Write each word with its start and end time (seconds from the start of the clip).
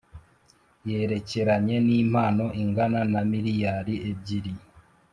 Yerekeranye 0.89 1.77
n 1.85 1.87
impano 2.01 2.45
ingana 2.61 3.01
na 3.13 3.21
miliyari 3.31 3.93
ebyiri 4.09 4.53